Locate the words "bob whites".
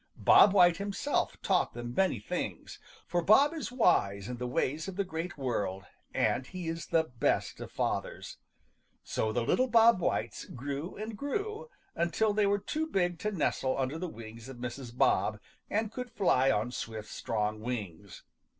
9.67-10.45